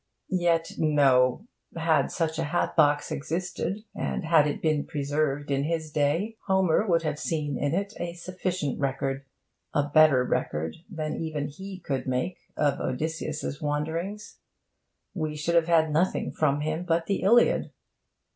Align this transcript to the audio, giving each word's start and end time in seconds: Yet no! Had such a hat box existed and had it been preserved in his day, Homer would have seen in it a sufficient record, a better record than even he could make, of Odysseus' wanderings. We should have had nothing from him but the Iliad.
Yet 0.31 0.71
no! 0.79 1.45
Had 1.75 2.09
such 2.09 2.39
a 2.39 2.45
hat 2.45 2.75
box 2.75 3.11
existed 3.11 3.83
and 3.93 4.25
had 4.25 4.47
it 4.47 4.59
been 4.59 4.87
preserved 4.87 5.51
in 5.51 5.63
his 5.65 5.91
day, 5.91 6.37
Homer 6.47 6.87
would 6.87 7.03
have 7.03 7.19
seen 7.19 7.55
in 7.55 7.75
it 7.75 7.93
a 7.99 8.15
sufficient 8.15 8.79
record, 8.79 9.25
a 9.75 9.83
better 9.87 10.23
record 10.23 10.77
than 10.89 11.17
even 11.21 11.49
he 11.49 11.77
could 11.77 12.07
make, 12.07 12.39
of 12.57 12.79
Odysseus' 12.79 13.61
wanderings. 13.61 14.39
We 15.13 15.35
should 15.35 15.53
have 15.53 15.67
had 15.67 15.91
nothing 15.91 16.31
from 16.31 16.61
him 16.61 16.83
but 16.83 17.05
the 17.05 17.21
Iliad. 17.21 17.71